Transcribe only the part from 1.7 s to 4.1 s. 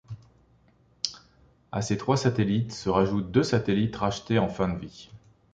À ces trois satellites se rajoutent deux satellites